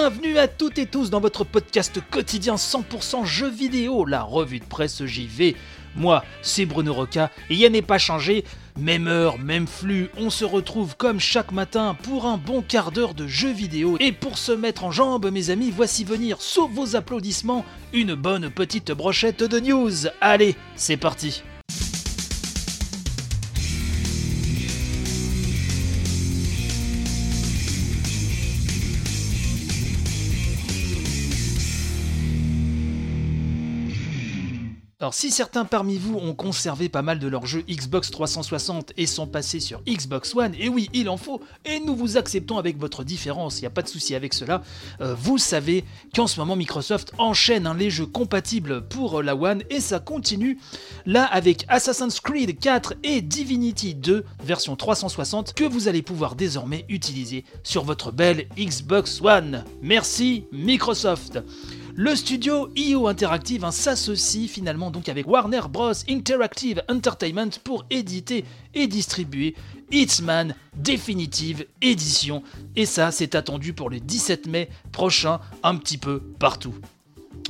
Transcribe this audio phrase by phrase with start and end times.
[0.00, 4.64] Bienvenue à toutes et tous dans votre podcast quotidien 100% jeux vidéo, la revue de
[4.64, 5.56] presse JV.
[5.96, 8.44] Moi, c'est Bruno Roca et il n'est pas changé.
[8.78, 13.12] Même heure, même flux, on se retrouve comme chaque matin pour un bon quart d'heure
[13.14, 13.96] de jeux vidéo.
[13.98, 18.50] Et pour se mettre en jambe, mes amis, voici venir, sauf vos applaudissements, une bonne
[18.50, 20.06] petite brochette de news.
[20.20, 21.42] Allez, c'est parti.
[35.00, 39.06] Alors si certains parmi vous ont conservé pas mal de leurs jeux Xbox 360 et
[39.06, 42.78] sont passés sur Xbox One, et oui, il en faut, et nous vous acceptons avec
[42.78, 44.60] votre différence, il n'y a pas de souci avec cela,
[45.00, 45.84] euh, vous savez
[46.16, 50.00] qu'en ce moment Microsoft enchaîne hein, les jeux compatibles pour euh, la One, et ça
[50.00, 50.58] continue.
[51.06, 56.84] Là avec Assassin's Creed 4 et Divinity 2 version 360 que vous allez pouvoir désormais
[56.88, 59.62] utiliser sur votre belle Xbox One.
[59.80, 61.38] Merci Microsoft
[62.00, 65.90] le studio IO Interactive hein, s'associe finalement donc avec Warner Bros.
[66.08, 69.56] Interactive Entertainment pour éditer et distribuer
[69.90, 72.44] Hitman Definitive Edition.
[72.76, 76.74] Et ça, c'est attendu pour le 17 mai prochain, un petit peu partout.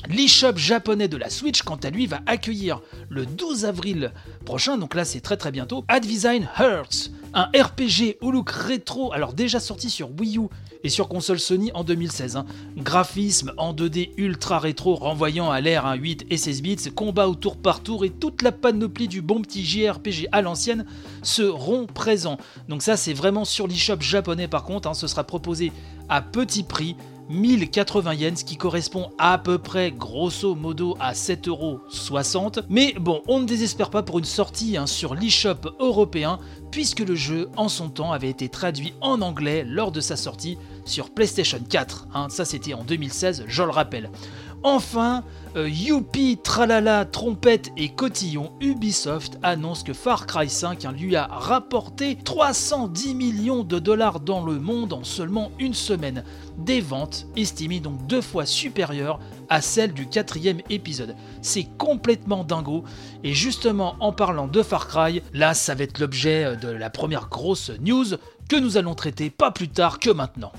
[0.07, 4.13] L'eShop japonais de la Switch, quant à lui, va accueillir le 12 avril
[4.45, 9.33] prochain, donc là c'est très très bientôt, Addesign Hearts, un RPG au look rétro, alors
[9.33, 10.43] déjà sorti sur Wii U
[10.85, 12.37] et sur console Sony en 2016.
[12.37, 12.47] hein.
[12.77, 17.57] Graphisme en 2D ultra rétro renvoyant à l'ère 8 et 16 bits, combat au tour
[17.57, 20.87] par tour et toute la panoplie du bon petit JRPG à l'ancienne
[21.23, 22.39] seront présents.
[22.69, 25.73] Donc ça c'est vraiment sur l'eShop japonais par contre, hein, ce sera proposé
[26.09, 26.95] à petit prix.
[27.29, 32.65] 1080 yens, ce qui correspond à peu près grosso modo à 7,60€.
[32.69, 36.39] Mais bon, on ne désespère pas pour une sortie hein, sur l'eShop européen,
[36.71, 40.59] puisque le jeu en son temps avait été traduit en anglais lors de sa sortie
[40.85, 42.09] sur PlayStation 4.
[42.15, 42.29] hein.
[42.31, 44.11] ça c'était en 2016, je le rappelle.
[44.65, 45.23] Enfin,
[45.57, 51.27] euh, youpi, tralala, trompette et cotillon, Ubisoft annonce que Far Cry 5 hein, lui a
[51.27, 56.25] rapporté 310 millions de dollars dans le monde en seulement une semaine.
[56.59, 61.17] Des ventes estimées donc deux fois supérieures à celles du quatrième épisode.
[61.43, 62.85] C'est complètement dingo.
[63.25, 67.29] Et justement, en parlant de Far Cry, là, ça va être l'objet de la première
[67.29, 68.07] grosse news
[68.49, 70.53] que nous allons traiter pas plus tard que maintenant.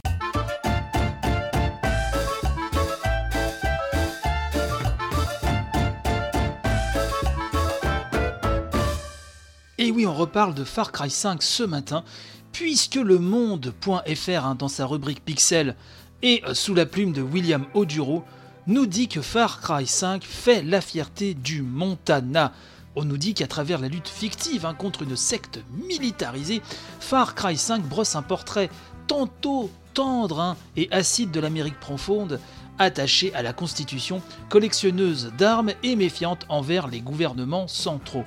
[9.79, 12.03] Et oui, on reparle de Far Cry 5 ce matin,
[12.51, 15.75] puisque le monde.fr, hein, dans sa rubrique Pixel,
[16.21, 18.25] et euh, sous la plume de William Oduro,
[18.69, 22.53] nous dit que Far Cry 5 fait la fierté du Montana.
[22.95, 26.61] On nous dit qu'à travers la lutte fictive hein, contre une secte militarisée,
[26.99, 28.69] Far Cry 5 brosse un portrait
[29.07, 32.39] tantôt tendre hein, et acide de l'Amérique profonde,
[32.77, 38.25] attachée à la Constitution, collectionneuse d'armes et méfiante envers les gouvernements centraux.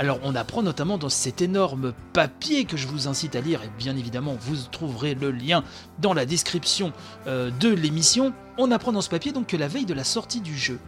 [0.00, 3.68] Alors on apprend notamment dans cet énorme papier que je vous incite à lire, et
[3.76, 5.62] bien évidemment vous trouverez le lien
[5.98, 6.94] dans la description
[7.26, 10.40] euh, de l'émission, on apprend dans ce papier donc que la veille de la sortie
[10.40, 10.78] du jeu,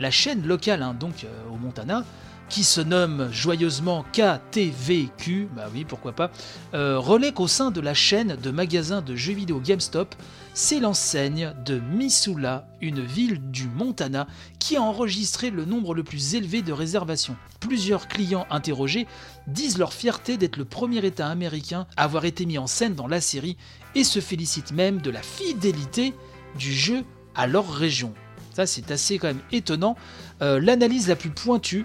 [0.00, 2.02] la chaîne locale hein, donc euh, au Montana,
[2.48, 6.30] qui se nomme joyeusement KTVQ, bah oui pourquoi pas,
[6.74, 10.14] euh, relaie qu'au sein de la chaîne de magasins de jeux vidéo GameStop,
[10.54, 14.26] c'est l'enseigne de Missoula, une ville du Montana,
[14.58, 17.36] qui a enregistré le nombre le plus élevé de réservations.
[17.60, 19.06] Plusieurs clients interrogés
[19.46, 23.08] disent leur fierté d'être le premier État américain à avoir été mis en scène dans
[23.08, 23.56] la série
[23.94, 26.14] et se félicitent même de la fidélité
[26.58, 27.04] du jeu
[27.34, 28.14] à leur région.
[28.54, 29.96] Ça c'est assez quand même étonnant.
[30.40, 31.84] Euh, L'analyse la plus pointue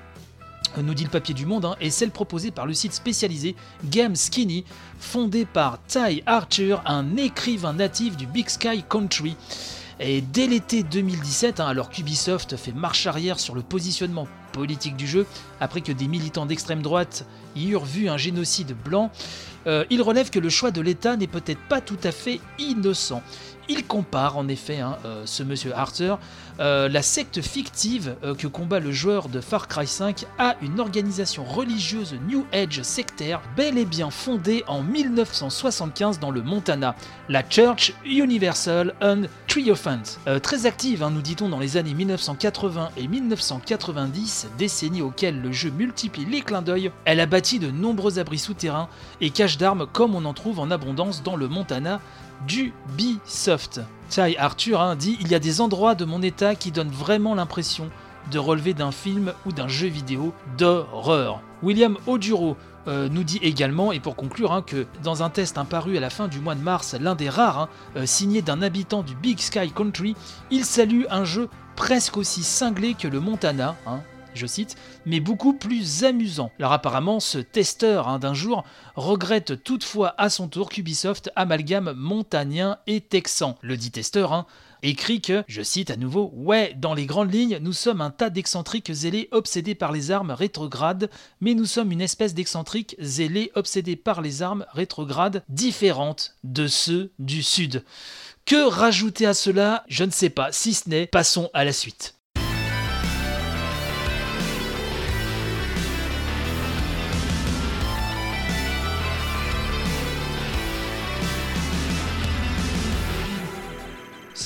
[0.81, 3.55] nous dit le papier du monde, hein, est celle proposée par le site spécialisé
[3.85, 4.63] Game Skinny,
[4.99, 9.35] fondé par Ty Archer, un écrivain natif du Big Sky Country.
[9.99, 15.07] Et dès l'été 2017, hein, alors qu'Ubisoft fait marche arrière sur le positionnement politique du
[15.07, 15.27] jeu,
[15.59, 17.25] après que des militants d'extrême droite
[17.55, 19.11] y eurent vu un génocide blanc,
[19.67, 23.21] euh, il relève que le choix de l'État n'est peut-être pas tout à fait innocent.
[23.69, 26.19] Il compare en effet, hein, euh, ce monsieur Arthur,
[26.59, 31.43] euh, la secte fictive que combat le joueur de Far Cry 5 à une organisation
[31.43, 36.95] religieuse New Age sectaire bel et bien fondée en 1975 dans le Montana,
[37.29, 40.01] la Church Universal and Triumphant.
[40.41, 45.69] Très active, hein, nous dit-on, dans les années 1980 et 1990, décennies auxquelles le jeu
[45.69, 48.87] multiplie les clins d'œil, elle a bâti de nombreux abris souterrains
[49.19, 51.99] et caches d'armes comme on en trouve en abondance dans le Montana
[52.47, 53.81] du Ubisoft.
[54.09, 57.33] Ty Arthur hein, dit Il y a des endroits de mon état qui donnent vraiment
[57.33, 57.89] l'impression
[58.31, 61.41] de relever d'un film ou d'un jeu vidéo d'horreur.
[61.63, 62.57] William Oduro
[62.87, 66.11] euh, nous dit également, et pour conclure, hein, que dans un test paru à la
[66.11, 69.39] fin du mois de mars, l'un des rares, hein, euh, signé d'un habitant du Big
[69.39, 70.15] Sky Country,
[70.51, 74.01] il salue un jeu presque aussi cinglé que le Montana, hein,
[74.33, 74.75] je cite,
[75.05, 76.51] mais beaucoup plus amusant.
[76.59, 78.63] Alors apparemment, ce testeur hein, d'un jour
[78.95, 83.57] regrette toutefois à son tour qu'Ubisoft amalgame montagnien et texan.
[83.61, 84.45] Le dit testeur hein,
[84.83, 88.29] écrit que, je cite à nouveau, Ouais, dans les grandes lignes, nous sommes un tas
[88.29, 93.95] d'excentriques zélés obsédés par les armes rétrogrades, mais nous sommes une espèce d'excentriques zélés obsédés
[93.95, 97.83] par les armes rétrogrades différentes de ceux du Sud.
[98.45, 99.83] Que rajouter à cela?
[99.87, 102.20] Je ne sais pas, si ce n'est, passons à la suite.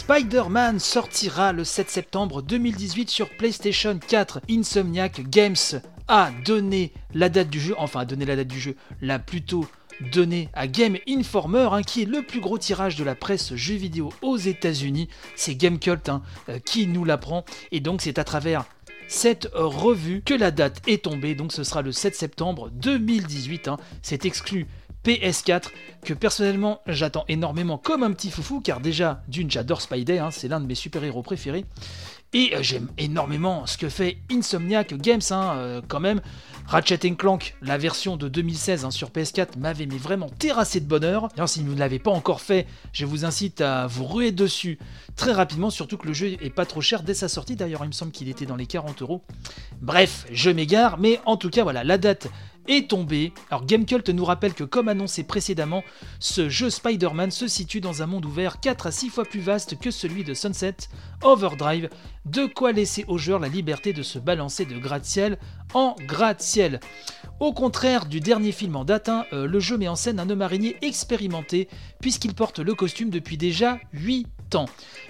[0.08, 4.42] Spider-Man sortira le 7 septembre 2018 sur PlayStation 4.
[4.52, 5.56] Insomniac Games
[6.08, 9.66] a donné la date du jeu, enfin a donné la date du jeu, l'a plutôt
[10.14, 13.78] donné à Game Informer, hein, qui est le plus gros tirage de la presse jeux
[13.78, 15.10] vidéo aux États-Unis.
[15.36, 18.66] C'est Gamecult hein, euh, qui nous l'apprend, et donc c'est à travers
[19.08, 23.70] cette revue que la date est tombée, donc ce sera le 7 septembre 2018.
[23.70, 23.78] hein.
[24.04, 24.68] C'est exclu
[25.06, 25.66] PS4
[26.04, 30.48] que personnellement j'attends énormément comme un petit foufou car déjà d'une j'adore Spidey, hein, c'est
[30.48, 31.66] l'un de mes super-héros préférés
[32.34, 36.22] et euh, j'aime énormément ce que fait Insomniac Games hein, euh, quand même.
[36.68, 41.30] Ratchet Clank, la version de 2016 hein, sur PS4 m'avait mais vraiment terrassé de bonheur.
[41.30, 44.80] D'ailleurs si vous ne l'avez pas encore fait, je vous incite à vous ruer dessus
[45.16, 47.56] très rapidement, surtout que le jeu est pas trop cher dès sa sortie.
[47.56, 49.22] D'ailleurs il me semble qu'il était dans les 40 euros.
[49.82, 52.28] Bref, je m'égare, mais en tout cas voilà, la date
[52.68, 53.34] est tombée.
[53.50, 55.84] Alors Gamecult nous rappelle que comme annoncé précédemment,
[56.20, 59.80] ce jeu Spider-Man se situe dans un monde ouvert 4 à 6 fois plus vaste
[59.80, 60.76] que celui de Sunset
[61.24, 61.90] Overdrive,
[62.26, 65.38] de quoi laisser au joueur la liberté de se balancer de gratte-ciel
[65.74, 66.80] en gratte-ciel.
[67.40, 70.30] Au contraire du dernier film en date, hein, euh, le jeu met en scène un
[70.30, 71.68] homme araignée expérimenté
[72.02, 74.68] puisqu'il porte le costume depuis déjà 8 ans.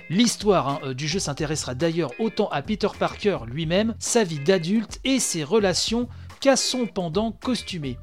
[0.10, 5.00] L'histoire hein, euh, du jeu s'intéressera d'ailleurs autant à Peter Parker lui-même, sa vie d'adulte
[5.04, 6.08] et ses relations
[6.46, 7.98] qu'à son pendant costumé.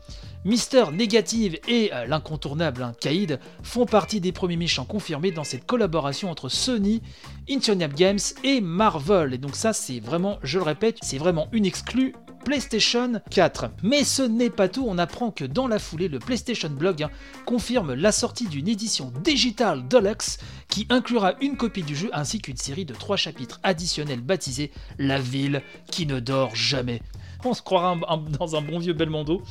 [0.45, 5.65] Mister Négative et euh, l'incontournable hein, Kaïd font partie des premiers méchants confirmés dans cette
[5.65, 7.03] collaboration entre Sony,
[7.49, 9.33] Insomniac Games et Marvel.
[9.33, 13.71] Et donc ça c'est vraiment, je le répète, c'est vraiment une exclue PlayStation 4.
[13.85, 17.11] Mais ce n'est pas tout, on apprend que dans la foulée, le PlayStation Blog hein,
[17.47, 22.57] confirme la sortie d'une édition Digital Deluxe qui inclura une copie du jeu ainsi qu'une
[22.57, 25.63] série de trois chapitres additionnels baptisés La ville
[25.93, 27.03] qui ne dort jamais
[27.45, 27.97] on se croira
[28.39, 29.43] dans un bon vieux Belmondo.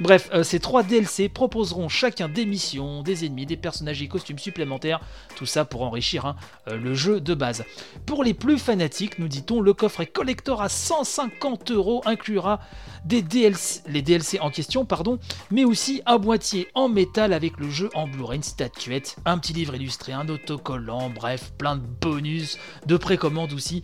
[0.00, 4.38] Bref, euh, ces trois DLC proposeront chacun des missions, des ennemis, des personnages et costumes
[4.38, 5.00] supplémentaires,
[5.36, 6.36] tout ça pour enrichir hein,
[6.68, 7.64] euh, le jeu de base.
[8.06, 12.60] Pour les plus fanatiques, nous dit-on, le coffret collector à 150 euros inclura
[13.04, 15.18] des DLC, les DLC en question, pardon,
[15.50, 19.52] mais aussi un boîtier en métal avec le jeu en Blu-ray, une statuette, un petit
[19.52, 23.82] livre illustré, un autocollant, bref, plein de bonus, de précommande aussi.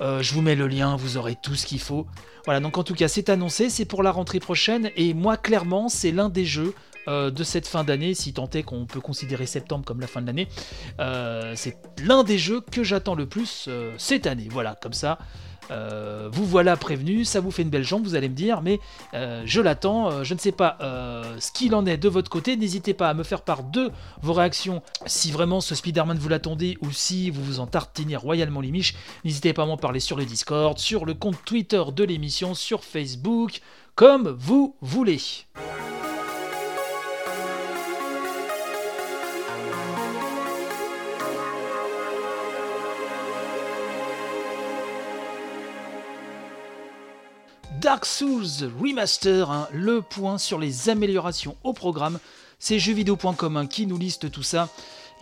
[0.00, 2.06] Euh, je vous mets le lien, vous aurez tout ce qu'il faut.
[2.44, 5.88] Voilà, donc en tout cas, c'est annoncé, c'est pour la rentrée prochaine, et moi, clairement,
[5.88, 6.74] c'est l'un des jeux
[7.08, 10.22] euh, de cette fin d'année, si tant est qu'on peut considérer septembre comme la fin
[10.22, 10.48] de l'année.
[11.00, 14.48] Euh, c'est l'un des jeux que j'attends le plus cette année.
[14.50, 15.18] Voilà, comme ça.
[15.70, 18.80] Euh, vous voilà prévenu, ça vous fait une belle jambe, vous allez me dire, mais
[19.14, 20.10] euh, je l'attends.
[20.10, 20.76] euh, je ne sais pas
[21.38, 22.56] ce qu'il en est de votre côté.
[22.56, 23.90] N'hésitez pas à me faire part de
[24.22, 28.60] vos réactions si vraiment ce Spider-Man vous l'attendez ou si vous vous en tartinez royalement
[28.60, 28.94] les miches.
[29.24, 32.84] N'hésitez pas à m'en parler sur le Discord, sur le compte Twitter de l'émission, sur
[32.84, 33.60] Facebook,
[33.94, 35.20] comme vous voulez.
[47.80, 52.18] Dark Souls Remaster, hein, le point sur les améliorations au programme.
[52.58, 54.68] C'est jeuxvideo.com hein, qui nous liste tout ça.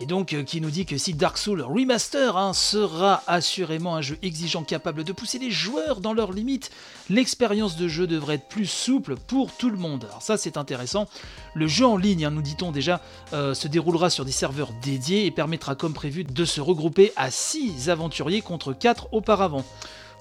[0.01, 4.01] Et donc euh, qui nous dit que si Dark Souls Remaster hein, sera assurément un
[4.01, 6.69] jeu exigeant capable de pousser les joueurs dans leurs limites,
[7.09, 10.05] l'expérience de jeu devrait être plus souple pour tout le monde.
[10.09, 11.07] Alors ça c'est intéressant.
[11.53, 12.99] Le jeu en ligne, nous dit-on déjà,
[13.31, 17.31] euh, se déroulera sur des serveurs dédiés et permettra comme prévu de se regrouper à
[17.31, 19.63] 6 aventuriers contre 4 auparavant.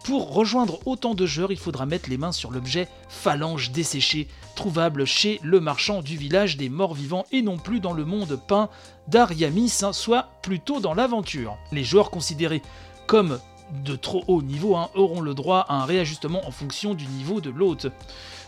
[0.05, 5.05] Pour rejoindre autant de joueurs, il faudra mettre les mains sur l'objet phalange desséché, trouvable
[5.05, 8.71] chez le marchand du village des morts vivants et non plus dans le monde peint
[9.07, 11.57] d'Ariamis, soit plutôt dans l'aventure.
[11.73, 12.63] Les joueurs considérés
[13.07, 13.39] comme
[13.85, 17.41] de trop haut niveau hein, auront le droit à un réajustement en fonction du niveau
[17.41, 17.87] de l'hôte.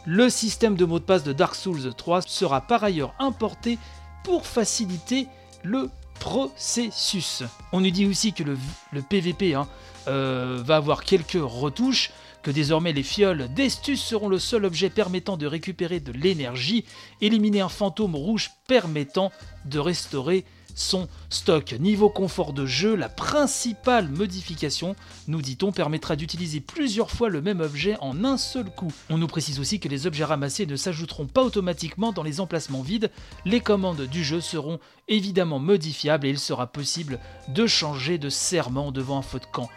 [0.07, 3.79] Le système de mot de passe de Dark Souls 3 sera par ailleurs importé
[4.25, 5.29] pour faciliter
[5.63, 7.43] le processus.
[7.73, 8.57] On nous dit aussi que le,
[9.03, 9.67] PVP hein,
[10.07, 12.13] euh, va avoir quelques retouches,
[12.43, 16.85] que désormais les fioles d'Estus seront le seul objet permettant de récupérer de l'énergie,
[17.21, 19.33] éliminer un fantôme rouge permettant
[19.65, 21.75] de restaurer son stock.
[21.79, 24.97] Niveau confort de jeu, la principale modification,
[25.29, 28.93] nous dit-on, permettra d'utiliser plusieurs fois le même objet en un seul coup.
[29.09, 32.83] On nous précise aussi que les objets ramassés ne s'ajouteront pas automatiquement dans les emplacements
[32.83, 33.11] vides,
[33.45, 38.93] les commandes du jeu seront évidemment modifiables et il sera possible de changer de serment
[38.93, 39.69] devant un feu de camp.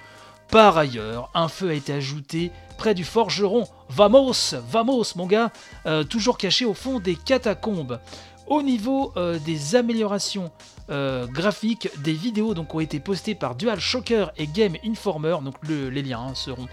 [0.53, 3.65] Par ailleurs, un feu a été ajouté près du forgeron.
[3.89, 5.51] Vamos, vamos mon gars,
[5.87, 7.99] euh, toujours caché au fond des catacombes.
[8.47, 10.51] Au niveau euh, des améliorations
[10.89, 15.55] euh, graphiques, des vidéos donc, ont été postées par Dual Shocker et Game Informer, donc
[15.67, 16.67] les liens hein, seront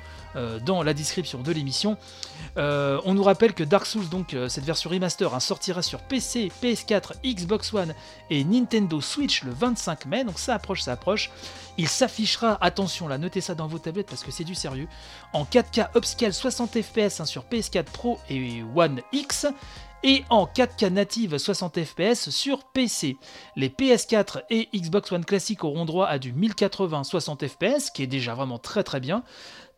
[0.64, 1.96] dans la description de l'émission.
[2.56, 7.14] on nous rappelle que Dark Souls, donc cette version remaster, hein, sortira sur PC, PS4,
[7.24, 7.94] Xbox One
[8.30, 11.30] et Nintendo Switch le 25 mai, donc ça approche, ça approche.
[11.78, 14.88] Il s'affichera, attention là, notez ça dans vos tablettes parce que c'est du sérieux,
[15.32, 19.46] en 4K upscale 60 fps hein, sur PS4 Pro et One X
[20.02, 23.16] et en 4K native 60 fps sur PC.
[23.56, 28.06] Les PS4 et Xbox One classique auront droit à du 1080 60 fps, qui est
[28.06, 29.22] déjà vraiment très très bien,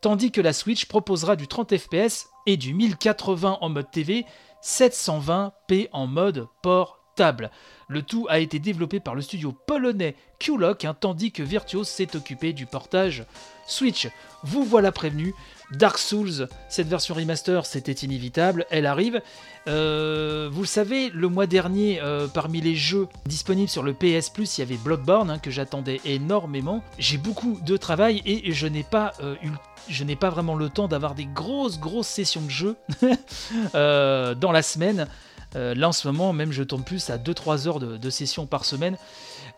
[0.02, 4.26] tandis que la Switch proposera du 30 fps et du 1080 en mode TV,
[4.62, 7.50] 720p en mode portable.
[7.88, 12.16] Le tout a été développé par le studio polonais Qlock, hein, tandis que Virtuos s'est
[12.16, 13.25] occupé du portage
[13.66, 14.09] Switch.
[14.42, 15.35] Vous voilà prévenu,
[15.79, 19.21] Dark Souls, cette version remaster, c'était inévitable, elle arrive.
[19.69, 24.31] Euh, vous le savez, le mois dernier, euh, parmi les jeux disponibles sur le PS
[24.31, 26.83] Plus, il y avait Bloodborne hein, que j'attendais énormément.
[26.99, 29.50] J'ai beaucoup de travail et je n'ai pas euh, eu
[29.88, 32.76] je n'ai pas vraiment le temps d'avoir des grosses grosses sessions de jeu
[33.75, 35.09] dans la semaine.
[35.54, 38.97] Là en ce moment, même je tourne plus à 2-3 heures de, session par semaine.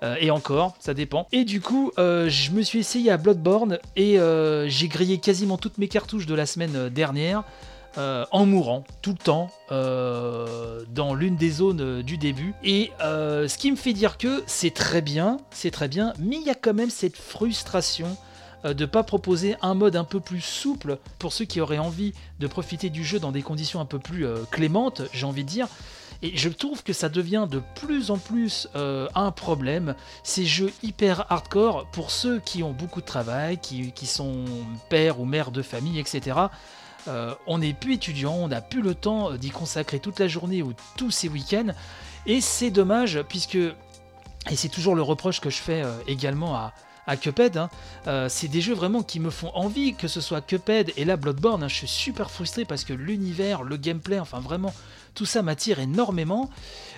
[0.03, 1.27] Euh, et encore, ça dépend.
[1.33, 5.57] Et du coup, euh, je me suis essayé à Bloodborne et euh, j'ai grillé quasiment
[5.57, 7.45] toutes mes cartouches de la semaine dernière.
[7.97, 12.55] en mourant tout le temps dans l'une des zones du début.
[12.65, 16.43] Et ce qui me fait dire que c'est très bien, c'est très bien, mais il
[16.43, 18.17] y a quand même cette frustration
[18.65, 22.15] de ne pas proposer un mode un peu plus souple pour ceux qui auraient envie
[22.41, 25.69] de profiter du jeu dans des conditions un peu plus clémentes, j'ai envie de dire.
[26.25, 29.95] Et je trouve que ça devient de plus en plus euh, un problème.
[30.23, 34.47] Ces jeux hyper hardcore, pour ceux qui ont beaucoup de travail, qui, sont
[34.89, 36.39] pères ou mères de famille, etc.
[37.09, 40.63] Euh, on n'est plus étudiant, on n'a plus le temps d'y consacrer toute la journée
[40.63, 41.75] ou tous ces week-ends.
[42.25, 46.73] Et c'est dommage, puisque, et c'est toujours le reproche que je fais euh, également à,
[47.07, 47.57] à Cuphead.
[47.57, 47.69] Hein.
[48.29, 51.63] c'est des jeux vraiment qui me font envie, que ce soit Cuphead et la Bloodborne.
[51.63, 51.69] Hein.
[51.69, 54.73] je suis super frustré parce que l'univers, le gameplay, enfin vraiment,
[55.15, 56.51] tout ça m'attire énormément.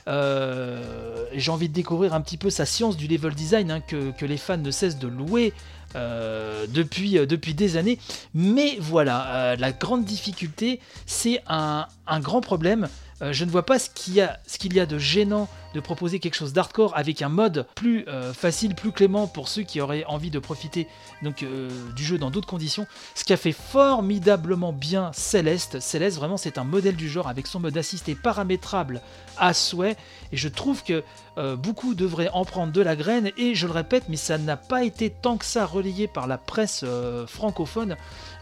[0.09, 4.25] Euh, j'ai envie de découvrir un petit peu sa science du level design hein, que,
[4.25, 5.53] les fans ne cessent de louer
[5.95, 7.99] euh, depuis, euh, des années.
[8.35, 11.87] Mais voilà, la grande difficulté, c'est un,
[12.21, 12.89] grand problème.
[13.21, 16.97] Je ne vois pas ce qu'il y, a, de gênant de proposer quelque chose d'hardcore
[16.97, 20.87] avec un mode plus euh, facile, plus clément pour ceux qui auraient envie de profiter
[21.23, 22.87] donc, euh, du jeu dans d'autres conditions.
[23.15, 25.81] Ce qui a fait formidablement bien Céleste.
[25.81, 29.03] Céleste, vraiment, c'est un modèle du genre avec son mode assisté paramétrable
[29.39, 29.97] à souhait.
[30.33, 31.03] Et je trouve que
[31.37, 33.31] euh, beaucoup devraient en prendre de la graine.
[33.37, 36.39] Et je le répète, mais ça n'a pas été tant que ça relayé par la
[36.39, 36.85] presse
[37.27, 37.97] francophone.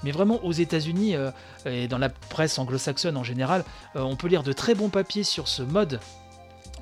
[0.05, 1.15] Mais vraiment aux États-Unis
[1.67, 5.49] et dans la presse anglo-saxonne en général, on peut lire de très bons papiers sur
[5.49, 5.99] ce mode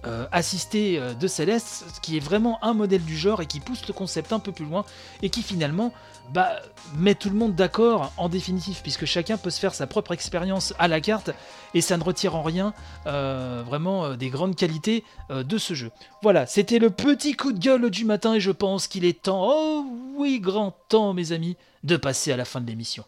[0.05, 3.87] euh, assisté euh, de Céleste, qui est vraiment un modèle du genre et qui pousse
[3.87, 4.85] le concept un peu plus loin
[5.23, 5.93] et qui finalement
[6.33, 6.57] bah,
[6.97, 10.75] met tout le monde d'accord en définitive, puisque chacun peut se faire sa propre expérience
[10.81, 11.31] à la carte
[11.73, 12.75] et ça ne retire en rien
[13.07, 15.93] euh, vraiment des grandes qualités de ce jeu.
[16.21, 19.47] Voilà, c'était le petit coup de gueule du matin et je pense qu'il est temps,
[19.53, 19.87] oh
[20.17, 23.05] oui, grand temps mes amis, de passer à la fin de l'émission.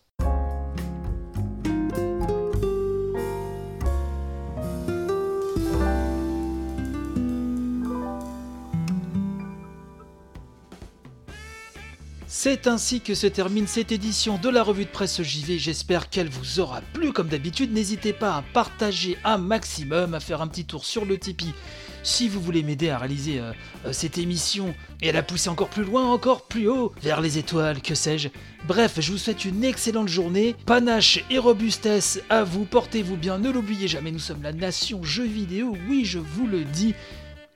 [12.45, 15.59] C'est ainsi que se termine cette édition de la revue de presse JV.
[15.59, 17.11] J'espère qu'elle vous aura plu.
[17.11, 21.17] Comme d'habitude, n'hésitez pas à partager un maximum, à faire un petit tour sur le
[21.17, 21.55] Tipeee
[22.03, 23.53] si vous voulez m'aider à réaliser euh,
[23.87, 27.39] euh, cette émission et à la pousser encore plus loin, encore plus haut, vers les
[27.39, 28.29] étoiles, que sais-je.
[28.69, 30.55] Bref, je vous souhaite une excellente journée.
[30.67, 32.67] Panache et robustesse à vous.
[32.67, 33.39] Portez-vous bien.
[33.39, 35.79] Ne l'oubliez jamais, nous sommes la nation jeux vidéo.
[35.89, 36.95] Oui, je vous le dis.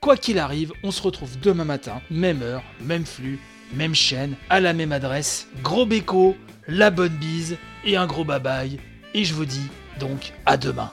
[0.01, 3.37] Quoi qu'il arrive, on se retrouve demain matin, même heure, même flux,
[3.73, 5.47] même chaîne, à la même adresse.
[5.63, 6.35] Gros béco,
[6.67, 8.79] la bonne bise et un gros bye bye.
[9.13, 9.67] Et je vous dis
[9.99, 10.91] donc à demain.